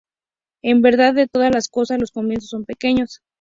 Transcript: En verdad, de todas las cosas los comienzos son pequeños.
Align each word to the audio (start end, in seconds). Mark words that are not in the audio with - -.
En 0.63 0.81
verdad, 0.81 1.13
de 1.13 1.27
todas 1.27 1.53
las 1.53 1.69
cosas 1.69 1.99
los 1.99 2.09
comienzos 2.09 2.49
son 2.49 2.65
pequeños. 2.65 3.21